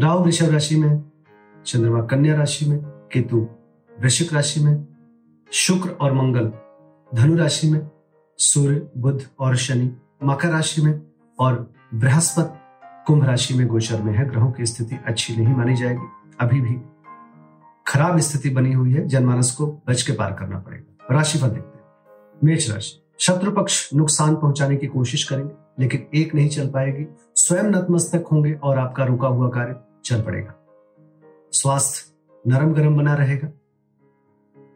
[0.00, 1.04] राहु वृषभ राशि में,
[1.66, 3.48] चंद्रमा कन्या राशि में, केतु
[4.00, 4.86] वृश्चिक राशि में,
[5.52, 6.52] शुक्र और मंगल
[7.14, 7.90] धनु राशि में,
[8.38, 11.02] सूर्य, बुध और शनि मकर राशि में
[11.38, 12.58] और बृहस्पति
[13.06, 16.76] कुंभ राशि में गोचर में है। ग्रहों की स्थिति अच्छी नहीं मानी जाएगी। अभी भी
[17.86, 21.78] खराब स्थिति बनी हुई है। जनमानस को बच के पार करना पड़ेगा। राशि राशिफल देखते
[21.78, 21.84] हैं।
[22.44, 27.64] मेष राशि, शत्रु पक्ष नुकसान पहुँचाने की कोशिश करेंगे, लेकिन एक नहीं चल पाएगी। स्वयं
[27.64, 30.54] नतमस्तक होंगे और आपका रुका हुआ कार्य चल पड़ेगा।
[31.52, 32.12] स्वास्थ्य
[32.46, 33.48] नरम गरम बना रहेगा।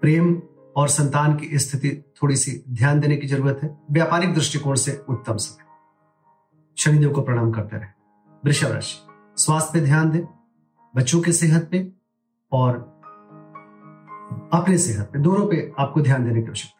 [0.00, 0.42] प्रेम
[0.76, 5.36] और संतान की स्थिति थोड़ी सी ध्यान देने की ज़रूरत है। व्यापारिक दृष्टिकोण से उत्तम
[5.36, 5.64] समय।
[6.78, 7.88] शनिदेव को प्रणाम करते रहे।
[8.44, 8.96] वृषभ राशि,
[9.36, 10.22] स्वास्थ्य पे ध्यान दें,
[10.96, 11.92] बच्चों के सेहत पे
[12.52, 12.96] और
[14.52, 16.75] अपने सेहत पे, दोनों पे आपको ध्यान देने की आवश्यकता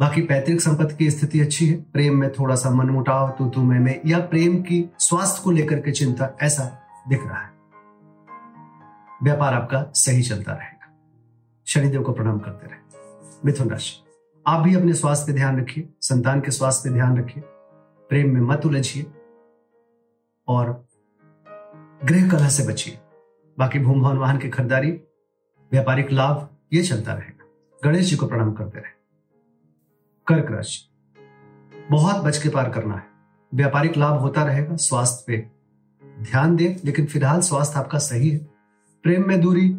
[0.00, 3.80] बाकी पैतृक संपत्ति की स्थिति अच्छी है। प्रेम में थोड़ा सा मनमुटाव तू तू मैं
[3.80, 7.50] में, या प्रेम की स्वास्थ्य को लेकर के चिंता, ऐसा दिख रहा है।
[9.22, 10.98] व्यापार आपका सही चलता रहेगा।
[11.66, 12.78] शनिदेव को प्रणाम करते रहे।
[13.44, 14.04] मिथुन राशि,
[14.46, 17.42] आप भी अपने स्वास्थ्य पे ध्यान रखिए, संतान के स्वास्थ्य पे ध्यान रखिए,
[18.08, 19.06] प्रेम में मत उलझिए,
[20.48, 20.86] और
[22.04, 22.98] गृह कला से बचिए।
[23.58, 24.90] बाकी भूम भवन वाहन की खरीदारी,
[25.72, 27.44] व्यापारिक लाभ, ये चलता रहेगा।
[27.84, 28.97] गणेश जी को प्रणाम करते रहे।
[30.28, 30.88] कर्क राशि।
[31.90, 33.02] बहुत बच के पार करना है।
[33.54, 35.50] व्यापारिक लाभ होता रहेगा स्वास्थ्य पे।
[36.22, 38.38] ध्यान दें, लेकिन फ़िलहाल स्वास्थ्य आपका सही है।
[39.02, 39.74] प्रेम में दूरी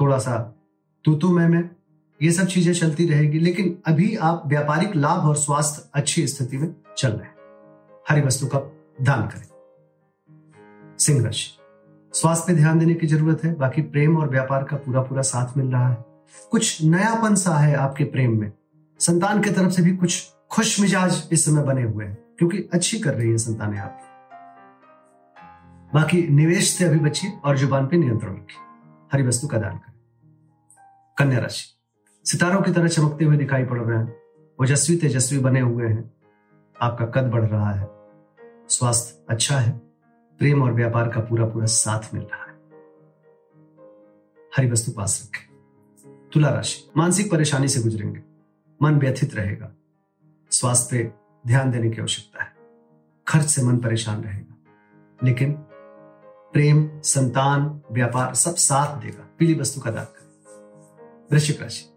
[0.00, 0.54] थोड़ा सा
[1.04, 1.70] तू तू मैं मैं
[2.22, 6.74] ये सब चीज़ें चलती रहेगी, लेकिन अभी आप व्यापारिक लाभ और स्वास्थ्य अच्छी स्थिति में
[6.98, 7.34] चल रहे हैं।
[8.08, 8.58] हरी वस्तु का
[9.02, 9.46] दान करें।
[10.98, 11.50] सिंह राशि।
[12.12, 15.56] स्वास्थ्य पे ध्यान देने की ज़रूरत है, बाकी प्रेम और व्यापार का पूरा पूरा साथ
[15.56, 16.04] मिल रहा है।
[16.50, 18.52] कुछ नयापन सा है आपके प्रेम में।
[19.04, 22.98] संतान की तरफ़ से भी कुछ खुश मिजाज इस समय बने हुए हैं, क्योंकि अच्छी
[22.98, 24.14] कर रही है संतानें आपकी
[25.94, 28.58] बाकी निवेश से अभी बचिए और ज़ुबान पे नियंत्रण रखिए।
[29.12, 29.94] हरी वस्तु का दान करें।
[31.18, 31.80] कन्या राशि।
[32.24, 34.16] सितारों की तरह चमकते हुए दिखाई पड़ रहे हैं।
[34.62, 36.14] ओजस्वी तेजस्वी बने हुए हैं।
[36.80, 37.88] आपका कद बढ़ रहा है।
[38.68, 39.78] स्वास्थ्य अच्छा है।
[40.38, 42.58] प्रेम और व्यापार का पूरा पूरा साथ मिल रहा है।
[44.56, 45.54] हरी वस्तु पास रखें।
[46.32, 48.33] तुला राशि। मानसिक परेशानी से गुजरेंगे।
[48.84, 49.70] मन व्यथित रहेगा।
[50.50, 51.12] स्वास्थ्य पे
[51.46, 52.56] ध्यान देने की आवश्यकता है।
[53.28, 54.54] खर्च से मन परेशान रहेगा।
[55.22, 55.52] लेकिन
[56.52, 60.24] प्रेम, संतान, व्यापार सब साथ देगा। पीली वस्तु का दान करें।
[61.32, 61.90] वृश्चिक राशि।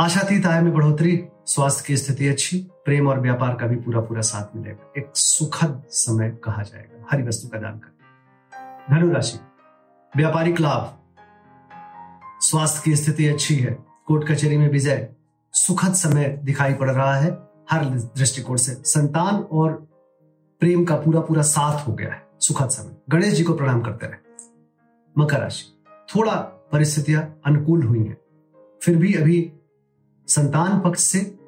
[0.00, 4.20] आशातीत आय में बढ़ोतरी, स्वास्थ्य की स्थिति अच्छी, प्रेम और व्यापार का भी पूरा पूरा
[4.20, 7.96] साथ मिलेगा। एक सुखद समय कहा जाएगा। हरी वस्तु का दान करें।
[8.90, 9.38] धनु राशि।
[10.16, 10.98] व्यापारिक लाभ।
[12.40, 15.12] स्वास्थ्य की स्थिति अच्छी है। कोर्ट कचहरी में विजय
[15.52, 19.72] सुखद समय दिखाई पड़ रहा है। हर दृष्टिकोण से संतान और
[20.60, 24.06] प्रेम का पूरा पूरा साथ हो गया है। सुखद समय। गणेश जी को प्रणाम करते
[24.06, 24.18] रहे।
[25.18, 25.84] मकर राशि।
[26.16, 26.36] थोड़ा
[26.72, 28.16] परिस्थितियाँ अनुकूल हुई हैं।
[28.82, 29.52] फिर भी अभी
[30.26, 31.38] संतान पक्ष से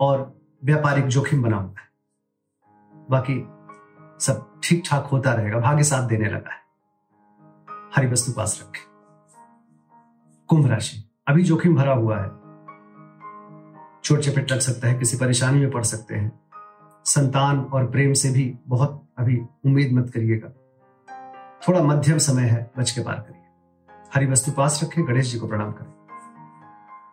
[0.00, 1.92] और व्यापारिक जोखिम बना हुआ है।
[3.10, 3.46] बाकी
[4.24, 6.62] सब ठीक ठाक होता रहेगा। भाग्य साथ देने लगा है।
[7.96, 8.82] हरी वस्तु पास रखें।
[10.48, 12.28] कुंभ राशि। अभी जोखिम भरा हुआ है।
[14.04, 16.40] चोट चपेट लग सकता है, किसी परेशानी में पड़ सकते हैं।
[17.04, 20.48] संतान और प्रेम से भी बहुत अभी उम्मीद मत करिएगा।
[21.68, 23.42] थोड़ा मध्यम समय है, बच के पार करिए।
[24.14, 25.92] हरी वस्तु पास रखें, गणेश जी को प्रणाम करें।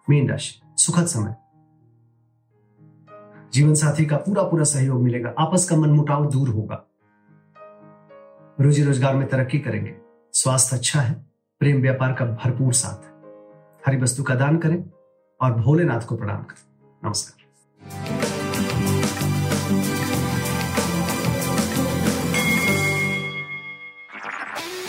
[0.09, 1.35] मीन राशि, सुखद समय।
[3.53, 6.85] जीवन साथी का पूरा पूरा सहयोग मिलेगा, आपस का मनमुटाव दूर होगा।
[8.61, 9.95] रोजी रोज़गार में तरक्की करेंगे।
[10.33, 11.25] स्वास्थ्य अच्छा है,
[11.59, 13.18] प्रेम व्यापार का भरपूर साथ है।
[13.85, 14.83] हरी वस्तु का दान करें
[15.41, 16.63] और भोलेनाथ को प्रणाम करें।
[17.05, 17.39] नमस्कार।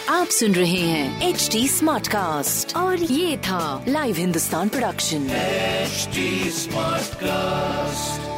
[0.08, 7.06] आप सुन रहे हैं एच डी स्मार्ट कास्ट और ये था live Hindustan production smart
[7.10, 8.29] Smartcast.